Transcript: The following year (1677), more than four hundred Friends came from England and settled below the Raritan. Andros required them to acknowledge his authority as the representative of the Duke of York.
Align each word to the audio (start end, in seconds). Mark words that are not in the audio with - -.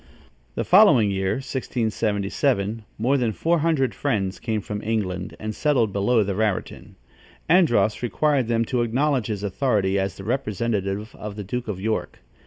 The 0.55 0.63
following 0.63 1.11
year 1.11 1.33
(1677), 1.33 2.81
more 2.97 3.17
than 3.17 3.31
four 3.31 3.59
hundred 3.59 3.93
Friends 3.93 4.39
came 4.39 4.59
from 4.59 4.81
England 4.81 5.35
and 5.39 5.53
settled 5.53 5.93
below 5.93 6.23
the 6.23 6.33
Raritan. 6.33 6.95
Andros 7.47 8.01
required 8.01 8.47
them 8.47 8.65
to 8.65 8.81
acknowledge 8.81 9.27
his 9.27 9.43
authority 9.43 9.99
as 9.99 10.17
the 10.17 10.23
representative 10.23 11.13
of 11.13 11.35
the 11.35 11.43
Duke 11.43 11.67
of 11.67 11.79
York. 11.79 12.17